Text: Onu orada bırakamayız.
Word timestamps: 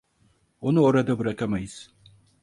Onu 0.61 0.81
orada 0.81 1.17
bırakamayız. 1.19 1.91